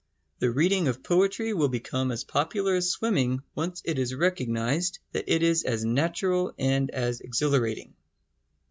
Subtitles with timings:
[0.39, 4.97] The reading of poetry will become as popular as swimming when once it is recognised
[5.11, 7.93] that it is as natural and as exhilarating.